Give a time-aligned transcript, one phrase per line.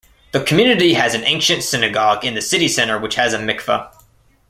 [0.31, 3.91] The community has an ancient synagogue in the city center which has a mikveh.